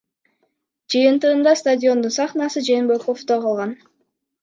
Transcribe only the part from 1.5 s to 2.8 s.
стадиондун сахнасы